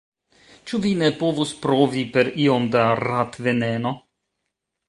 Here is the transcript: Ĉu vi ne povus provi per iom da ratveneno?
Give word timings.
Ĉu 0.69 0.79
vi 0.85 0.93
ne 1.01 1.09
povus 1.19 1.51
provi 1.67 2.05
per 2.15 2.33
iom 2.47 2.67
da 2.77 2.89
ratveneno? 3.03 3.93